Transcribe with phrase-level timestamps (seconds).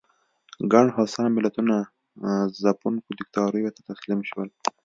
[0.71, 1.75] ګڼ هوسا ملتونه
[2.61, 4.49] ځپونکو دیکتاتوریو ته تسلیم شول.